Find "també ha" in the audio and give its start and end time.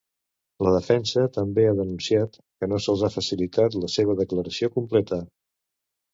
1.35-1.73